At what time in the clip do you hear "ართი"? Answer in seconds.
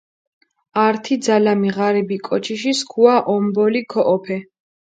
0.85-1.15